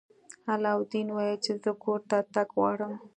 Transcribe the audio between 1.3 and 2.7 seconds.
چې زه کور ته تګ